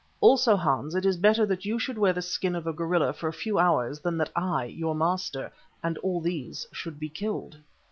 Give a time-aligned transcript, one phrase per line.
[0.19, 3.27] Also, Hans, it is better that you should wear the skin of a gorilla for
[3.27, 5.51] a few hours than that I, your master,
[5.83, 7.57] and all these should be killed."